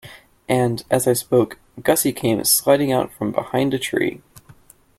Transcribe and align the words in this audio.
And, 0.49 0.83
as 0.89 1.07
I 1.07 1.13
spoke, 1.13 1.59
Gussie 1.83 2.11
came 2.11 2.43
sidling 2.43 2.91
out 2.91 3.13
from 3.13 3.31
behind 3.31 3.75
a 3.75 3.77
tree. 3.77 4.23